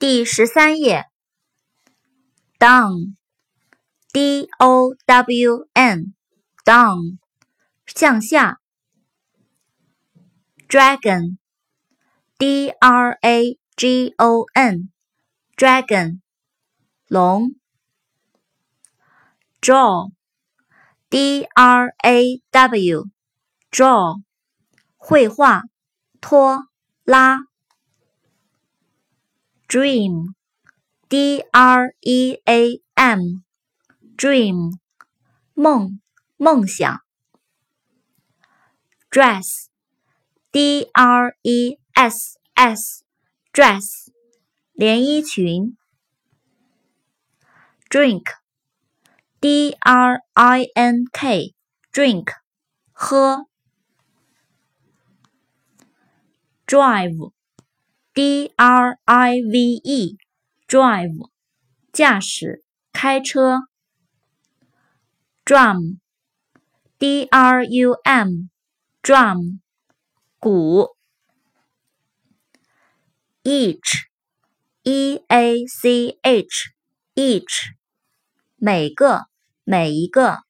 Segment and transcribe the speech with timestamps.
[0.00, 1.04] 第十三页
[2.58, 7.18] ，down，d o w n，down，
[7.84, 8.60] 向下。
[10.66, 16.22] dragon，d r a g o n，dragon，
[17.06, 17.54] 龙。
[19.60, 24.22] draw，d r a w，draw，
[24.96, 25.64] 绘画，
[26.22, 26.68] 拖
[27.04, 27.49] 拉。
[29.69, 30.35] dream,
[31.09, 33.43] d r e a m,
[34.17, 34.71] dream,
[35.55, 35.99] 梦，
[36.37, 36.99] 梦想。
[39.09, 39.69] dress,
[40.51, 43.03] d r e s s,
[43.53, 44.11] dress,
[44.73, 45.77] 连衣裙。
[47.89, 48.23] drink,
[49.39, 51.53] d r i n k,
[51.93, 52.33] drink,
[52.91, 53.45] 喝。
[56.67, 57.31] drive
[58.12, 61.30] D R I V E，drive，
[61.92, 63.60] 驾驶，开车。
[65.44, 69.60] drum，D R U M，drum，
[70.40, 70.88] 鼓。
[73.44, 77.74] each，E A C H，each，
[78.56, 79.26] 每个，
[79.64, 80.40] 每一个。